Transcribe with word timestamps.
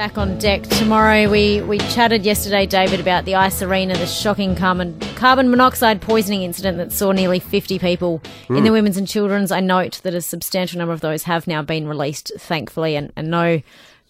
Back 0.00 0.16
on 0.16 0.38
deck 0.38 0.62
tomorrow. 0.62 1.28
We 1.28 1.60
we 1.60 1.76
chatted 1.76 2.24
yesterday, 2.24 2.64
David, 2.64 3.00
about 3.00 3.26
the 3.26 3.34
ice 3.34 3.60
arena, 3.60 3.98
the 3.98 4.06
shocking 4.06 4.56
carbon 4.56 4.98
carbon 5.14 5.50
monoxide 5.50 6.00
poisoning 6.00 6.42
incident 6.42 6.78
that 6.78 6.90
saw 6.90 7.12
nearly 7.12 7.38
50 7.38 7.78
people 7.78 8.22
in 8.48 8.64
the 8.64 8.72
women's 8.72 8.96
and 8.96 9.06
children's. 9.06 9.52
I 9.52 9.60
note 9.60 10.00
that 10.02 10.14
a 10.14 10.22
substantial 10.22 10.78
number 10.78 10.94
of 10.94 11.02
those 11.02 11.24
have 11.24 11.46
now 11.46 11.60
been 11.60 11.86
released, 11.86 12.32
thankfully, 12.38 12.96
and, 12.96 13.12
and 13.14 13.30
no 13.30 13.60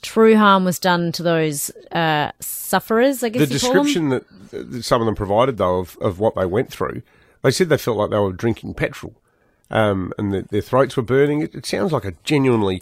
true 0.01 0.37
harm 0.37 0.65
was 0.65 0.79
done 0.79 1.11
to 1.11 1.25
those 1.25 1.73
uh, 1.91 2.31
sufferers. 2.39 3.25
I 3.25 3.31
guess 3.31 3.49
The 3.49 3.55
you 3.55 3.59
call 3.59 3.73
them. 3.73 3.83
description 3.83 4.09
that, 4.11 4.71
that 4.71 4.85
some 4.85 5.03
of 5.03 5.07
them 5.07 5.17
provided, 5.17 5.57
though, 5.57 5.81
of, 5.81 5.99
of 6.01 6.21
what 6.21 6.37
they 6.37 6.47
went 6.47 6.71
through, 6.71 7.03
they 7.43 7.51
said 7.51 7.69
they 7.69 7.77
felt 7.77 7.97
like 7.97 8.11
they 8.11 8.19
were 8.19 8.33
drinking 8.33 8.75
petrol 8.75 9.17
um, 9.73 10.13
and 10.17 10.33
that 10.33 10.51
their 10.51 10.63
throats 10.63 10.97
were 10.97 11.03
burning. 11.03 11.43
It, 11.43 11.53
it 11.53 11.67
sounds 11.67 11.91
like 11.91 12.05
a 12.05 12.15
genuinely 12.23 12.81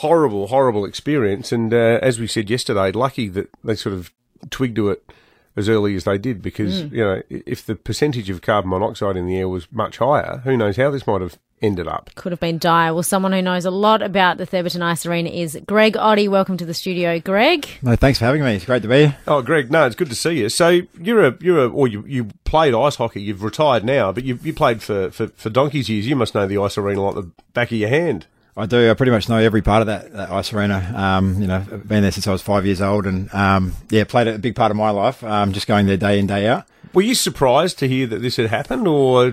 horrible, 0.00 0.48
horrible 0.48 0.84
experience. 0.84 1.52
And 1.52 1.72
uh, 1.72 1.98
as 2.02 2.18
we 2.18 2.26
said 2.26 2.50
yesterday, 2.50 2.92
lucky 2.92 3.28
that 3.28 3.48
they 3.64 3.74
sort 3.74 3.94
of 3.94 4.12
twigged 4.50 4.76
to 4.76 4.90
it 4.90 5.10
as 5.56 5.68
early 5.70 5.94
as 5.96 6.04
they 6.04 6.18
did 6.18 6.42
because, 6.42 6.82
Mm. 6.82 6.92
you 6.92 7.04
know, 7.04 7.22
if 7.30 7.64
the 7.64 7.74
percentage 7.74 8.28
of 8.28 8.42
carbon 8.42 8.70
monoxide 8.70 9.16
in 9.16 9.26
the 9.26 9.38
air 9.38 9.48
was 9.48 9.66
much 9.72 9.98
higher, 9.98 10.42
who 10.44 10.56
knows 10.56 10.76
how 10.76 10.90
this 10.90 11.06
might 11.06 11.22
have 11.22 11.38
ended 11.62 11.88
up. 11.88 12.10
Could 12.14 12.32
have 12.32 12.40
been 12.40 12.58
dire. 12.58 12.92
Well, 12.92 13.02
someone 13.02 13.32
who 13.32 13.40
knows 13.40 13.64
a 13.64 13.70
lot 13.70 14.02
about 14.02 14.36
the 14.36 14.46
Theberton 14.46 14.82
Ice 14.82 15.06
Arena 15.06 15.30
is 15.30 15.58
Greg 15.66 15.96
Oddy. 15.96 16.28
Welcome 16.28 16.58
to 16.58 16.66
the 16.66 16.74
studio, 16.74 17.18
Greg. 17.18 17.66
No, 17.80 17.96
thanks 17.96 18.18
for 18.18 18.26
having 18.26 18.44
me. 18.44 18.56
It's 18.56 18.66
great 18.66 18.82
to 18.82 18.88
be 18.88 19.06
here. 19.06 19.16
Oh, 19.26 19.40
Greg, 19.40 19.70
no, 19.70 19.86
it's 19.86 19.96
good 19.96 20.10
to 20.10 20.14
see 20.14 20.40
you. 20.40 20.50
So 20.50 20.82
you're 21.00 21.24
a 21.24 21.34
you're 21.40 21.64
a 21.64 21.68
or 21.70 21.88
you 21.88 22.04
you 22.06 22.26
played 22.44 22.74
ice 22.74 22.96
hockey. 22.96 23.22
You've 23.22 23.42
retired 23.42 23.82
now, 23.86 24.12
but 24.12 24.24
you 24.24 24.38
you 24.42 24.52
played 24.52 24.82
for 24.82 25.10
for 25.10 25.28
for 25.28 25.48
donkey's 25.48 25.88
years. 25.88 26.06
You 26.06 26.16
must 26.16 26.34
know 26.34 26.46
the 26.46 26.58
ice 26.58 26.76
arena 26.76 27.00
like 27.00 27.14
the 27.14 27.30
back 27.54 27.72
of 27.72 27.78
your 27.78 27.88
hand. 27.88 28.26
I 28.56 28.66
do. 28.66 28.90
I 28.90 28.94
pretty 28.94 29.12
much 29.12 29.28
know 29.28 29.36
every 29.36 29.60
part 29.60 29.82
of 29.82 29.86
that, 29.88 30.12
that 30.14 30.30
ice 30.30 30.52
arena. 30.52 30.92
Um, 30.96 31.40
you 31.40 31.46
know, 31.46 31.56
I've 31.56 31.86
been 31.86 32.02
there 32.02 32.10
since 32.12 32.26
I 32.26 32.32
was 32.32 32.40
five 32.40 32.64
years 32.64 32.80
old, 32.80 33.06
and 33.06 33.32
um, 33.34 33.74
yeah, 33.90 34.04
played 34.04 34.28
a 34.28 34.38
big 34.38 34.56
part 34.56 34.70
of 34.70 34.76
my 34.76 34.90
life. 34.90 35.22
Um, 35.22 35.52
just 35.52 35.66
going 35.66 35.86
there 35.86 35.96
day 35.98 36.18
in 36.18 36.26
day 36.26 36.46
out. 36.46 36.64
Were 36.94 37.02
you 37.02 37.14
surprised 37.14 37.78
to 37.80 37.88
hear 37.88 38.06
that 38.06 38.22
this 38.22 38.36
had 38.36 38.46
happened, 38.46 38.88
or 38.88 39.32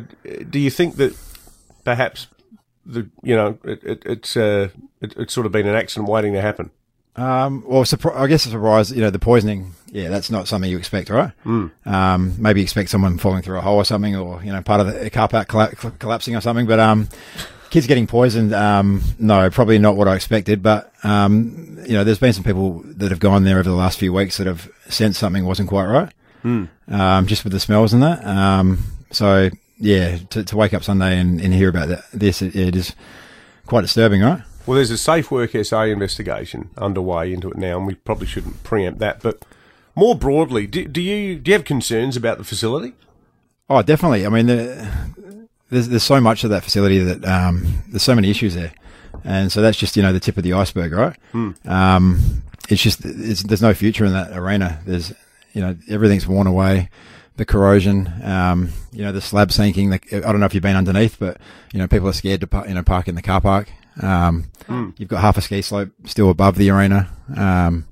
do 0.49 0.59
you 0.59 0.69
think 0.69 0.97
that 0.97 1.15
perhaps 1.85 2.27
the 2.85 3.09
you 3.21 3.35
know 3.35 3.57
it, 3.63 3.81
it, 3.83 4.03
it's 4.05 4.35
uh, 4.35 4.67
it, 4.99 5.15
it's 5.15 5.33
sort 5.33 5.45
of 5.45 5.53
been 5.53 5.67
an 5.67 5.75
accident 5.75 6.09
waiting 6.09 6.33
to 6.33 6.41
happen? 6.41 6.69
Um, 7.15 7.63
well, 7.65 7.83
surpri- 7.83 8.17
I 8.17 8.27
guess 8.27 8.45
a 8.45 8.49
surprise. 8.49 8.91
You 8.91 9.01
know, 9.01 9.09
the 9.09 9.19
poisoning. 9.19 9.73
Yeah, 9.91 10.09
that's 10.09 10.31
not 10.31 10.47
something 10.47 10.69
you 10.69 10.77
expect, 10.79 11.09
right? 11.09 11.31
Um, 11.45 12.35
maybe 12.39 12.61
expect 12.63 12.89
someone 12.89 13.19
falling 13.19 13.43
through 13.43 13.59
a 13.59 13.61
hole 13.61 13.77
or 13.77 13.85
something, 13.85 14.15
or 14.15 14.43
you 14.43 14.51
know, 14.51 14.61
part 14.63 14.81
of 14.81 14.87
the 14.87 15.09
car 15.09 15.29
park 15.29 15.47
colla- 15.47 15.73
collapsing 15.99 16.35
or 16.35 16.41
something. 16.41 16.65
But 16.65 16.79
um, 16.79 17.07
kids 17.73 17.87
getting 17.87 18.05
poisoned. 18.05 18.53
Um, 18.53 19.01
no, 19.17 19.49
probably 19.49 19.79
not 19.79 19.95
what 19.95 20.07
I 20.07 20.15
expected. 20.15 20.61
But 20.61 20.93
um, 21.03 21.79
you 21.87 21.93
know, 21.93 22.03
there's 22.03 22.19
been 22.19 22.31
some 22.31 22.43
people 22.43 22.83
that 22.85 23.09
have 23.09 23.19
gone 23.19 23.43
there 23.43 23.55
over 23.55 23.67
the 23.67 23.75
last 23.75 23.97
few 23.97 24.13
weeks 24.13 24.37
that 24.37 24.45
have 24.45 24.71
sensed 24.89 25.19
something 25.19 25.43
wasn't 25.43 25.69
quite 25.69 25.87
right. 25.87 26.13
Um, 26.87 27.25
just 27.25 27.43
with 27.43 27.51
the 27.51 27.59
smells 27.59 27.91
and 27.91 28.03
that. 28.03 28.23
Um, 28.25 28.83
so 29.09 29.49
yeah, 29.79 30.17
to, 30.29 30.43
to 30.43 30.55
wake 30.55 30.73
up 30.75 30.83
Sunday 30.83 31.17
and, 31.17 31.41
and 31.41 31.51
hear 31.51 31.67
about 31.67 31.87
that, 31.87 32.03
this, 32.13 32.43
it, 32.43 32.55
it 32.55 32.75
is 32.75 32.95
quite 33.65 33.81
disturbing, 33.81 34.21
right? 34.21 34.43
Well, 34.67 34.75
there's 34.75 34.91
a 34.91 34.97
Safe 34.97 35.31
Work 35.31 35.51
SA 35.63 35.83
investigation 35.83 36.69
underway 36.77 37.33
into 37.33 37.49
it 37.49 37.57
now, 37.57 37.77
and 37.77 37.87
we 37.87 37.95
probably 37.95 38.27
shouldn't 38.27 38.63
preempt 38.63 38.99
that. 38.99 39.21
But 39.21 39.43
more 39.95 40.15
broadly, 40.15 40.67
do, 40.67 40.85
do 40.85 41.01
you 41.01 41.37
do 41.39 41.49
you 41.49 41.53
have 41.53 41.65
concerns 41.65 42.15
about 42.15 42.37
the 42.37 42.43
facility? 42.43 42.93
Oh, 43.67 43.81
definitely. 43.81 44.25
I 44.25 44.29
mean, 44.29 44.45
the, 44.45 45.42
there's 45.73 45.89
there's 45.89 46.03
so 46.03 46.21
much 46.21 46.43
of 46.43 46.49
that 46.51 46.63
facility 46.63 46.99
that 46.99 47.25
um, 47.25 47.83
there's 47.89 48.03
so 48.03 48.15
many 48.15 48.29
issues 48.29 48.55
there, 48.55 48.71
and 49.25 49.51
so 49.51 49.61
that's 49.61 49.77
just 49.77 49.97
you 49.97 50.03
know 50.03 50.13
the 50.13 50.19
tip 50.19 50.37
of 50.37 50.43
the 50.43 50.53
iceberg, 50.53 50.93
right? 50.93 51.15
Um, 51.65 52.43
it's 52.69 52.81
just 52.81 53.03
it's, 53.03 53.43
there's 53.43 53.61
no 53.61 53.73
future 53.73 54.05
in 54.05 54.13
that 54.13 54.31
arena. 54.37 54.79
There's 54.85 55.11
you 55.53 55.61
know 55.61 55.75
everything's 55.89 56.25
worn 56.27 56.47
away, 56.47 56.89
the 57.37 57.45
corrosion, 57.45 58.11
um, 58.23 58.69
you 58.91 59.03
know 59.03 59.11
the 59.11 59.21
slab 59.21 59.51
sinking. 59.51 59.89
The, 59.89 59.99
I 60.25 60.31
don't 60.31 60.39
know 60.39 60.45
if 60.45 60.53
you've 60.53 60.63
been 60.63 60.75
underneath, 60.77 61.17
but 61.19 61.37
you 61.73 61.79
know 61.79 61.87
people 61.87 62.07
are 62.07 62.13
scared 62.13 62.39
to 62.41 62.47
par- 62.47 62.67
you 62.67 62.73
know 62.73 62.83
park 62.83 63.07
in 63.07 63.15
the 63.15 63.21
car 63.21 63.41
park. 63.41 63.69
Um, 64.01 64.45
You've 64.97 65.09
got 65.09 65.19
half 65.21 65.37
a 65.37 65.41
ski 65.41 65.61
slope 65.61 65.89
still 66.05 66.29
above 66.29 66.55
the 66.55 66.69
arena. 66.69 67.09
Um, 67.35 67.85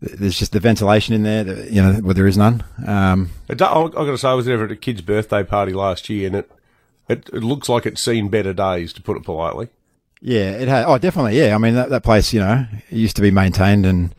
there's 0.00 0.38
just 0.38 0.52
the 0.52 0.60
ventilation 0.60 1.14
in 1.14 1.22
there, 1.22 1.42
that, 1.44 1.70
you 1.70 1.80
know, 1.82 1.94
where 1.94 2.12
there 2.12 2.26
is 2.26 2.36
none. 2.36 2.62
Um, 2.86 3.30
I- 3.48 3.52
I've 3.54 3.92
got 3.92 4.04
to 4.04 4.18
say, 4.18 4.28
I 4.28 4.34
was 4.34 4.44
there 4.46 4.62
at 4.62 4.70
a 4.70 4.76
kid's 4.76 5.00
birthday 5.00 5.42
party 5.42 5.72
last 5.72 6.10
year, 6.10 6.26
and 6.26 6.36
it, 6.36 6.50
it 7.08 7.28
it 7.32 7.42
looks 7.42 7.68
like 7.68 7.86
it's 7.86 8.02
seen 8.02 8.28
better 8.28 8.52
days, 8.52 8.92
to 8.94 9.02
put 9.02 9.16
it 9.16 9.24
politely. 9.24 9.68
Yeah, 10.20 10.50
it 10.52 10.68
has. 10.68 10.84
Oh, 10.88 10.98
definitely. 10.98 11.38
Yeah, 11.38 11.54
I 11.54 11.58
mean 11.58 11.74
that, 11.74 11.90
that 11.90 12.02
place, 12.02 12.32
you 12.32 12.40
know, 12.40 12.66
it 12.90 12.96
used 12.96 13.16
to 13.16 13.22
be 13.22 13.30
maintained, 13.30 13.86
and 13.86 14.14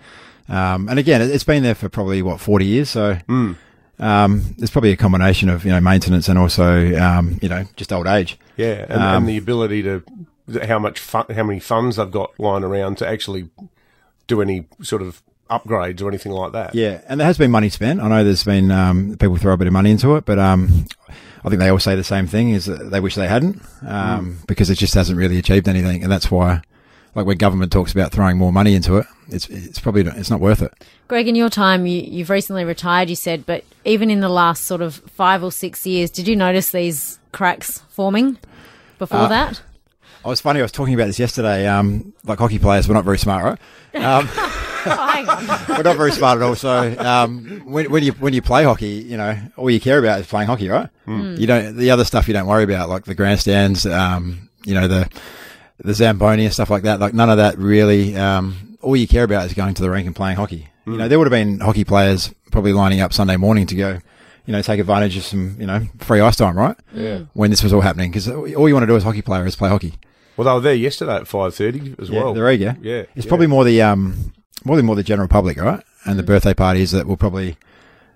um, 0.48 0.88
and 0.90 1.00
again, 1.00 1.22
it, 1.22 1.32
it's 1.32 1.44
been 1.44 1.64
there 1.64 1.76
for 1.76 1.90
probably 1.90 2.22
what 2.22 2.40
forty 2.40 2.66
years. 2.66 2.90
So 2.90 3.18
um, 4.00 4.56
there's 4.58 4.70
probably 4.70 4.92
a 4.92 4.98
combination 4.98 5.50
of 5.50 5.66
you 5.66 5.72
know 5.72 5.82
maintenance 5.82 6.30
and 6.30 6.38
also 6.38 6.96
um, 6.98 7.40
you 7.42 7.50
know 7.50 7.66
just 7.76 7.92
old 7.92 8.08
age. 8.08 8.38
Yeah, 8.56 8.86
and, 8.90 9.02
Um, 9.02 9.16
and 9.24 9.30
the 9.30 9.38
ability 9.38 9.84
to 9.84 10.04
how 10.66 10.80
much 10.80 11.00
fun, 11.00 11.26
how 11.36 11.44
many 11.44 11.60
funds 11.60 11.98
they've 11.98 12.10
got 12.10 12.40
lying 12.40 12.64
around 12.64 12.98
to 13.00 13.08
actually 13.08 13.50
do 14.28 14.42
any 14.42 14.66
sort 14.82 15.02
of 15.02 15.22
upgrades 15.50 16.02
or 16.02 16.08
anything 16.08 16.32
like 16.32 16.52
that. 16.52 16.76
Yeah, 16.76 17.02
and 17.08 17.20
there 17.20 17.28
has 17.28 17.38
been 17.38 17.52
money 17.52 17.70
spent. 17.70 18.02
I 18.02 18.08
know 18.08 18.24
there's 18.24 18.44
been 18.44 18.72
um, 18.72 19.18
people 19.18 19.38
throw 19.38 19.54
a 19.54 19.58
bit 19.58 19.68
of 19.68 19.74
money 19.74 19.92
into 19.92 20.16
it, 20.16 20.26
but 20.26 20.38
um, 20.40 20.86
I 21.44 21.50
think 21.50 21.60
they 21.60 21.70
all 21.70 21.80
say 21.80 21.96
the 21.96 22.04
same 22.04 22.28
thing: 22.28 22.50
is 22.50 22.66
that 22.66 22.90
they 22.92 23.00
wish 23.00 23.16
they 23.16 23.28
hadn't 23.28 23.62
um, 23.86 24.40
because 24.48 24.70
it 24.70 24.76
just 24.76 24.94
hasn't 24.94 25.18
really 25.18 25.38
achieved 25.38 25.68
anything, 25.68 26.04
and 26.04 26.12
that's 26.12 26.30
why. 26.32 26.62
Like 27.16 27.26
when 27.26 27.38
government 27.38 27.72
talks 27.72 27.94
about 27.94 28.12
throwing 28.12 28.38
more 28.38 28.54
money 28.54 28.76
into 28.76 28.98
it, 28.98 29.08
it's 29.30 29.48
it's 29.50 29.80
probably 29.80 30.04
not, 30.04 30.18
it's 30.18 30.30
not 30.30 30.40
worth 30.40 30.62
it. 30.62 30.72
Greg, 31.08 31.28
in 31.28 31.34
your 31.34 31.50
time, 31.50 31.88
you, 31.88 32.00
you've 32.00 32.30
recently 32.30 32.64
retired, 32.64 33.10
you 33.10 33.16
said, 33.16 33.44
but 33.48 33.64
even 33.86 34.12
in 34.12 34.20
the 34.20 34.30
last 34.30 34.66
sort 34.66 34.82
of 34.84 34.98
five 34.98 35.44
or 35.44 35.52
six 35.52 35.84
years, 35.88 36.12
did 36.12 36.28
you 36.28 36.36
notice 36.36 36.70
these 36.70 37.18
cracks 37.32 37.80
forming 37.90 38.38
before 39.00 39.22
Uh, 39.22 39.28
that? 39.30 39.62
I 40.24 40.28
was 40.28 40.42
funny. 40.42 40.60
I 40.60 40.62
was 40.64 40.72
talking 40.72 40.94
about 40.94 41.08
this 41.08 41.18
yesterday. 41.18 41.66
Um, 41.66 42.14
like 42.24 42.38
hockey 42.38 42.60
players, 42.60 42.88
we're 42.88 42.94
not 42.94 43.06
very 43.06 43.18
smart, 43.18 43.58
right? 43.96 44.04
Um, 44.04 44.30
hang 44.90 45.28
on. 45.30 45.48
we're 45.78 45.84
not 45.84 45.98
very 45.98 46.12
smart 46.12 46.38
at 46.38 46.44
all. 46.44 46.56
So 46.56 46.96
um, 47.00 47.62
when, 47.66 47.90
when 47.92 48.04
you 48.04 48.12
when 48.14 48.34
you 48.34 48.42
play 48.42 48.64
hockey, 48.64 48.88
you 49.08 49.18
know 49.18 49.38
all 49.58 49.70
you 49.70 49.80
care 49.80 50.00
about 50.00 50.20
is 50.20 50.28
playing 50.28 50.48
hockey, 50.48 50.70
right? 50.70 50.90
You 51.08 51.48
don't 51.48 51.76
the 51.78 51.92
other 51.92 52.04
stuff 52.06 52.28
you 52.28 52.34
don't 52.34 52.48
worry 52.48 52.64
about, 52.64 52.90
like 52.90 53.06
the 53.06 53.16
grandstands, 53.16 53.86
um, 53.86 54.50
you 54.66 54.74
know 54.74 54.88
the 54.88 55.10
the 55.84 55.94
zamboni 55.94 56.46
and 56.46 56.54
stuff 56.54 56.70
like 56.70 56.84
that. 56.84 57.00
Like 57.00 57.14
none 57.14 57.30
of 57.30 57.38
that 57.38 57.58
really. 57.58 58.16
Um, 58.16 58.78
all 58.82 58.96
you 58.96 59.08
care 59.08 59.24
about 59.24 59.46
is 59.48 59.54
going 59.54 59.74
to 59.74 59.82
the 59.82 59.90
rink 59.90 60.06
and 60.06 60.16
playing 60.16 60.38
hockey. 60.38 60.68
You 60.86 60.98
know 60.98 61.08
there 61.08 61.18
would 61.20 61.26
have 61.26 61.32
been 61.32 61.60
hockey 61.60 61.84
players 61.84 62.34
probably 62.52 62.74
lining 62.74 63.02
up 63.02 63.12
Sunday 63.14 63.36
morning 63.38 63.66
to 63.68 63.76
go. 63.76 64.00
You 64.46 64.54
know, 64.54 64.62
take 64.62 64.80
advantage 64.80 65.18
of 65.18 65.24
some, 65.26 65.58
you 65.60 65.68
know, 65.68 65.82
free 65.98 66.22
ice 66.22 66.38
time, 66.38 66.58
right? 66.58 66.78
Yeah. 66.94 67.24
When 67.34 67.50
this 67.52 67.62
was 67.64 67.74
all 67.74 67.82
happening, 67.82 68.12
because 68.12 68.30
all 68.30 68.48
you 68.70 68.74
want 68.74 68.84
to 68.84 68.88
do 68.88 68.96
as 68.96 69.04
a 69.04 69.06
hockey 69.06 69.22
player 69.22 69.46
is 69.46 69.58
play 69.58 69.68
hockey. 69.68 69.96
Well, 70.38 70.46
they 70.48 70.54
were 70.54 70.60
there 70.62 70.74
yesterday 70.74 71.16
at 71.18 71.28
five 71.28 71.54
thirty 71.54 71.94
as 72.00 72.10
Yeah, 72.10 72.24
well. 72.24 72.34
there 72.34 72.50
you 72.54 72.66
go. 72.72 72.76
Yeah, 72.82 73.04
It's 73.14 73.26
yeah. 73.26 73.28
probably 73.28 73.48
more 73.48 73.66
the 73.66 73.82
um, 73.82 74.32
probably 74.64 74.84
more 74.84 74.96
the 74.96 75.04
general 75.04 75.28
public, 75.28 75.58
right? 75.58 75.84
And 76.06 76.18
the 76.18 76.24
birthday 76.24 76.54
parties 76.54 76.92
that 76.92 77.08
will 77.08 77.18
probably, 77.18 77.58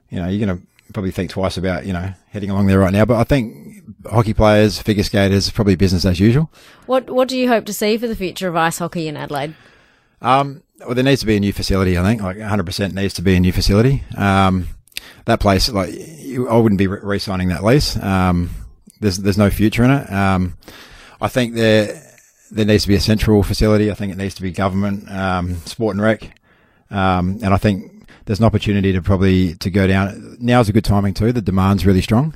you 0.09 0.19
know, 0.19 0.27
you're 0.27 0.45
going 0.45 0.59
to 0.59 0.65
probably 0.93 1.11
think 1.11 1.31
twice 1.31 1.57
about, 1.57 1.85
you 1.85 1.93
know, 1.93 2.13
heading 2.29 2.49
along 2.49 2.67
there 2.67 2.79
right 2.79 2.93
now. 2.93 3.05
But 3.05 3.17
I 3.17 3.23
think 3.23 3.83
hockey 4.09 4.33
players, 4.33 4.81
figure 4.81 5.03
skaters, 5.03 5.49
probably 5.49 5.75
business 5.75 6.05
as 6.05 6.19
usual. 6.19 6.49
What 6.85 7.09
What 7.09 7.27
do 7.27 7.37
you 7.37 7.47
hope 7.47 7.65
to 7.65 7.73
see 7.73 7.97
for 7.97 8.07
the 8.07 8.15
future 8.15 8.47
of 8.47 8.55
ice 8.55 8.79
hockey 8.79 9.07
in 9.07 9.17
Adelaide? 9.17 9.55
Um, 10.21 10.63
well, 10.79 10.93
there 10.95 11.03
needs 11.03 11.21
to 11.21 11.27
be 11.27 11.35
a 11.35 11.39
new 11.39 11.53
facility. 11.53 11.97
I 11.97 12.03
think 12.03 12.21
like 12.21 12.37
100 12.37 12.65
percent 12.65 12.93
needs 12.93 13.13
to 13.15 13.21
be 13.21 13.35
a 13.35 13.39
new 13.39 13.51
facility. 13.51 14.03
Um, 14.17 14.67
that 15.25 15.39
place, 15.39 15.69
like, 15.69 15.89
I 15.93 16.57
wouldn't 16.57 16.79
be 16.79 16.87
re- 16.87 16.99
re-signing 17.01 17.49
that 17.49 17.63
lease. 17.63 17.97
Um, 17.97 18.49
there's 18.99 19.17
there's 19.17 19.37
no 19.37 19.49
future 19.49 19.83
in 19.83 19.91
it. 19.91 20.11
Um, 20.11 20.57
I 21.19 21.27
think 21.27 21.55
there 21.55 22.01
there 22.51 22.65
needs 22.65 22.83
to 22.83 22.89
be 22.89 22.95
a 22.95 22.99
central 22.99 23.43
facility. 23.43 23.89
I 23.89 23.93
think 23.93 24.11
it 24.11 24.17
needs 24.17 24.35
to 24.35 24.41
be 24.41 24.51
government, 24.51 25.09
um, 25.09 25.55
sport 25.65 25.95
and 25.95 26.03
rec, 26.03 26.23
um, 26.89 27.39
and 27.43 27.53
I 27.53 27.57
think 27.57 28.07
there's 28.25 28.39
an 28.39 28.45
opportunity 28.45 28.91
to 28.93 29.01
probably 29.01 29.55
to 29.55 29.69
go 29.69 29.87
down. 29.87 30.37
Now's 30.39 30.69
a 30.69 30.73
good 30.73 30.85
timing 30.85 31.13
too. 31.13 31.31
The 31.31 31.41
demand's 31.41 31.85
really 31.85 32.01
strong, 32.01 32.35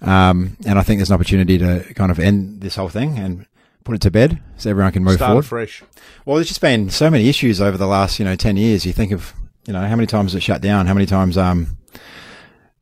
um, 0.00 0.56
and 0.66 0.78
I 0.78 0.82
think 0.82 0.98
there's 0.98 1.10
an 1.10 1.14
opportunity 1.14 1.58
to 1.58 1.94
kind 1.94 2.10
of 2.10 2.18
end 2.18 2.60
this 2.60 2.76
whole 2.76 2.88
thing 2.88 3.18
and 3.18 3.46
put 3.84 3.94
it 3.94 4.00
to 4.02 4.10
bed 4.10 4.40
so 4.56 4.70
everyone 4.70 4.92
can 4.92 5.04
move 5.04 5.16
Start 5.16 5.30
forward. 5.30 5.46
fresh. 5.46 5.82
Well, 6.24 6.36
there's 6.36 6.48
just 6.48 6.60
been 6.60 6.90
so 6.90 7.10
many 7.10 7.28
issues 7.28 7.60
over 7.60 7.76
the 7.76 7.86
last, 7.86 8.18
you 8.18 8.24
know, 8.24 8.36
10 8.36 8.56
years. 8.56 8.86
You 8.86 8.92
think 8.92 9.12
of, 9.12 9.32
you 9.66 9.72
know, 9.72 9.80
how 9.80 9.96
many 9.96 10.06
times 10.06 10.34
it 10.34 10.40
shut 10.40 10.60
down, 10.60 10.86
how 10.86 10.94
many 10.94 11.06
times, 11.06 11.36
um, 11.36 11.76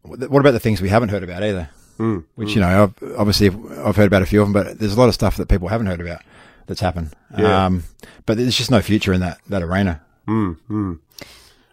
what 0.02 0.40
about 0.40 0.52
the 0.52 0.60
things 0.60 0.80
we 0.80 0.88
haven't 0.88 1.08
heard 1.10 1.22
about 1.22 1.42
either? 1.42 1.70
Mm. 1.98 2.24
Which, 2.34 2.54
you 2.54 2.60
know, 2.60 2.82
I've, 2.82 3.18
obviously 3.18 3.48
I've 3.78 3.96
heard 3.96 4.06
about 4.06 4.22
a 4.22 4.26
few 4.26 4.40
of 4.42 4.46
them, 4.46 4.52
but 4.52 4.78
there's 4.78 4.94
a 4.94 4.98
lot 4.98 5.08
of 5.08 5.14
stuff 5.14 5.36
that 5.36 5.48
people 5.48 5.68
haven't 5.68 5.86
heard 5.86 6.00
about 6.00 6.22
that's 6.70 6.80
happened. 6.80 7.12
Yeah. 7.36 7.66
Um, 7.66 7.82
but 8.26 8.36
there's 8.36 8.56
just 8.56 8.70
no 8.70 8.80
future 8.80 9.12
in 9.12 9.20
that, 9.20 9.38
that 9.48 9.62
arena. 9.62 10.00
Mm, 10.28 10.56
mm. 10.70 10.98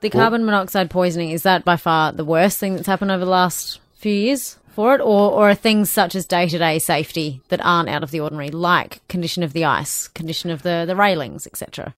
The 0.02 0.10
carbon 0.10 0.44
monoxide 0.44 0.90
poisoning 0.90 1.30
is 1.30 1.44
that 1.44 1.64
by 1.64 1.78
far 1.78 2.12
the 2.12 2.26
worst 2.26 2.58
thing 2.58 2.76
that's 2.76 2.88
happened 2.88 3.12
over 3.12 3.24
the 3.24 3.32
last 3.32 3.80
few 3.96 4.12
years 4.12 4.58
for 4.70 4.96
it, 4.96 5.02
or 5.02 5.32
or 5.32 5.50
are 5.50 5.56
things 5.56 5.92
such 5.92 6.16
as 6.16 6.26
day 6.26 6.48
to 6.48 6.58
day 6.58 6.80
safety 6.80 7.42
that 7.50 7.64
aren't 7.64 7.90
out 7.90 8.04
of 8.04 8.12
the 8.12 8.20
ordinary, 8.20 8.50
like 8.50 9.08
condition 9.08 9.44
of 9.44 9.54
the 9.54 9.66
ice, 9.66 10.08
condition 10.08 10.52
of 10.52 10.62
the 10.62 10.84
the 10.86 10.96
railings, 10.96 11.48
etc. 11.48 11.96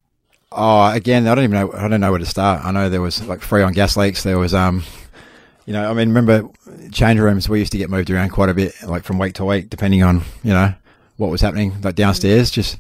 Oh, 0.51 0.89
again, 0.91 1.27
I 1.27 1.35
don't 1.35 1.43
even 1.43 1.59
know. 1.59 1.73
I 1.73 1.87
don't 1.87 1.99
know 1.99 2.11
where 2.11 2.19
to 2.19 2.25
start. 2.25 2.63
I 2.65 2.71
know 2.71 2.89
there 2.89 3.01
was 3.01 3.25
like 3.25 3.39
Freon 3.39 3.73
gas 3.73 3.97
leaks. 3.97 4.23
There 4.23 4.39
was, 4.39 4.53
um, 4.53 4.83
you 5.65 5.73
know, 5.73 5.89
I 5.89 5.93
mean, 5.93 6.09
remember 6.09 6.49
change 6.91 7.19
rooms? 7.19 7.49
We 7.49 7.59
used 7.59 7.73
to 7.73 7.77
get 7.77 7.89
moved 7.89 8.09
around 8.09 8.29
quite 8.29 8.49
a 8.49 8.53
bit, 8.53 8.73
like 8.83 9.03
from 9.03 9.19
week 9.19 9.35
to 9.35 9.45
week, 9.45 9.69
depending 9.69 10.03
on 10.03 10.23
you 10.43 10.53
know 10.53 10.73
what 11.19 11.29
was 11.29 11.41
happening, 11.41 11.79
like 11.81 11.95
downstairs. 11.95 12.49
Just 12.49 12.79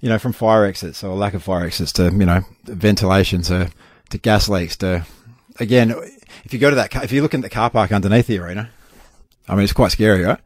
you 0.00 0.08
know, 0.08 0.18
from 0.18 0.32
fire 0.32 0.64
exits 0.64 1.02
or 1.02 1.14
lack 1.16 1.34
of 1.34 1.42
fire 1.42 1.66
exits 1.66 1.92
to 1.92 2.04
you 2.04 2.24
know 2.24 2.42
ventilation 2.64 3.42
to 3.42 3.70
to 4.10 4.18
gas 4.18 4.48
leaks 4.48 4.76
to 4.78 5.04
again. 5.58 5.94
If 6.44 6.52
you 6.52 6.58
go 6.58 6.70
to 6.70 6.76
that, 6.76 6.94
if 7.04 7.12
you 7.12 7.22
look 7.22 7.34
in 7.34 7.40
the 7.40 7.50
car 7.50 7.70
park 7.70 7.92
underneath 7.92 8.26
the 8.26 8.38
arena, 8.38 8.70
I 9.48 9.54
mean, 9.54 9.64
it's 9.64 9.72
quite 9.72 9.92
scary, 9.92 10.24
right? 10.24 10.40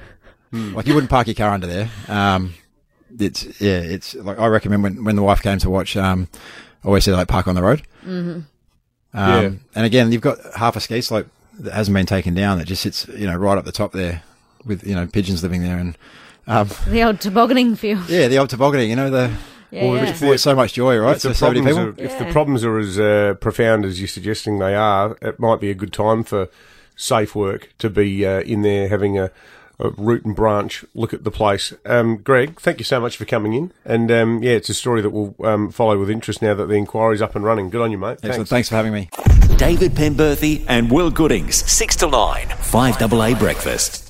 like 0.52 0.86
you 0.86 0.94
wouldn't 0.94 1.10
park 1.10 1.26
your 1.26 1.34
car 1.34 1.50
under 1.50 1.66
there. 1.66 1.90
Um, 2.08 2.54
it's 3.18 3.60
yeah, 3.60 3.78
it's 3.78 4.14
like 4.14 4.38
I 4.38 4.46
recommend 4.46 4.82
when 4.82 5.04
when 5.04 5.16
the 5.16 5.22
wife 5.22 5.42
came 5.42 5.58
to 5.58 5.70
watch. 5.70 5.96
Um, 5.96 6.28
I 6.84 6.88
always 6.88 7.04
said 7.04 7.14
like 7.14 7.28
park 7.28 7.48
on 7.48 7.54
the 7.54 7.62
road. 7.62 7.82
Mm-hmm. 8.04 8.40
Um, 9.14 9.42
Yeah. 9.42 9.50
And 9.74 9.86
again, 9.86 10.12
you've 10.12 10.22
got 10.22 10.38
half 10.56 10.76
a 10.76 10.80
ski 10.80 11.00
slope 11.00 11.28
that 11.60 11.72
hasn't 11.72 11.94
been 11.94 12.06
taken 12.06 12.34
down 12.34 12.58
that 12.58 12.66
just 12.66 12.82
sits 12.82 13.08
you 13.08 13.26
know 13.26 13.36
right 13.36 13.58
up 13.58 13.64
the 13.64 13.72
top 13.72 13.92
there 13.92 14.22
with 14.64 14.86
you 14.86 14.94
know 14.94 15.06
pigeons 15.06 15.42
living 15.42 15.62
there 15.62 15.78
and 15.78 15.96
um, 16.48 16.68
The 16.88 17.02
old 17.04 17.20
tobogganing 17.20 17.76
field. 17.76 18.08
yeah, 18.08 18.26
the 18.28 18.38
old 18.38 18.50
tobogganing. 18.50 18.90
You 18.90 18.96
know 18.96 19.10
the 19.10 19.30
Yeah, 19.70 19.84
Well, 19.84 19.96
yeah. 19.96 20.02
if 20.04 20.08
which 20.20 20.20
brought 20.20 20.40
so 20.40 20.54
much 20.56 20.72
joy, 20.72 20.96
right? 20.98 21.16
If 21.16 21.22
the, 21.22 21.28
to 21.28 21.34
so 21.34 21.48
many 21.48 21.60
problems 21.62 21.96
people. 21.96 22.04
are, 22.04 22.12
if 22.12 22.18
the 22.18 22.32
problems 22.32 22.64
are 22.64 22.78
as 22.78 22.98
uh, 22.98 23.34
profound 23.40 23.84
as 23.84 24.00
you're 24.00 24.08
suggesting 24.08 24.58
they 24.58 24.74
are, 24.74 25.16
it 25.22 25.38
might 25.38 25.60
be 25.60 25.70
a 25.70 25.74
good 25.74 25.92
time 25.92 26.24
for 26.24 26.48
safe 26.96 27.34
work 27.36 27.72
to 27.78 27.88
be 27.88 28.26
uh, 28.26 28.40
in 28.40 28.62
there 28.62 28.88
having 28.88 29.16
a, 29.18 29.30
a 29.78 29.90
root 29.90 30.24
and 30.24 30.34
branch 30.34 30.84
look 30.94 31.14
at 31.14 31.22
the 31.22 31.30
place. 31.30 31.72
Um, 31.86 32.16
Greg, 32.16 32.58
thank 32.60 32.78
you 32.78 32.84
so 32.84 32.98
much 33.00 33.16
for 33.16 33.24
coming 33.24 33.52
in. 33.52 33.70
And 33.84 34.10
um, 34.10 34.42
yeah, 34.42 34.52
it's 34.52 34.68
a 34.68 34.74
story 34.74 35.00
that 35.02 35.10
we'll 35.10 35.34
um, 35.44 35.70
follow 35.70 35.98
with 36.00 36.10
interest 36.10 36.42
now 36.42 36.54
that 36.54 36.66
the 36.66 36.74
inquiry's 36.74 37.22
up 37.22 37.36
and 37.36 37.44
running. 37.44 37.70
Good 37.70 37.82
on 37.82 37.92
you, 37.92 37.98
mate. 37.98 38.18
Excellent. 38.24 38.48
Thanks. 38.48 38.50
Thanks 38.50 38.68
for 38.70 38.74
having 38.76 38.92
me. 38.92 39.10
David 39.58 39.92
Penberthy 39.92 40.64
and 40.68 40.90
Will 40.90 41.10
Goodings, 41.10 41.56
6 41.70 41.96
to 41.96 42.08
9, 42.10 42.46
5AA 42.48 43.38
Breakfast. 43.38 44.07